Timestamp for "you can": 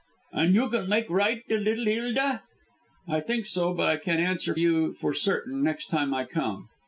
0.55-0.89